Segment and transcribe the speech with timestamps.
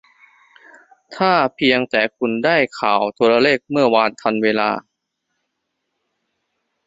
[1.15, 4.71] ถ้าเพียงแต่คุณได้ข่าวโทรเลขเมื่อวานทันเวลา